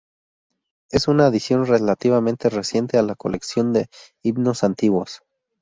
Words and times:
Es 0.89 1.07
una 1.07 1.27
adición 1.27 1.67
relativamente 1.67 2.49
reciente 2.49 2.97
a 2.97 3.03
la 3.03 3.13
colección 3.13 3.71
de 3.71 3.87
himnos 4.23 4.63
antiguos. 4.63 5.21